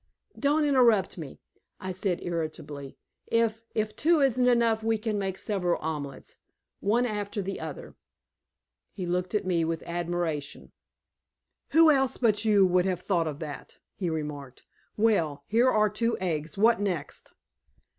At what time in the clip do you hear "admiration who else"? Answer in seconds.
9.83-12.17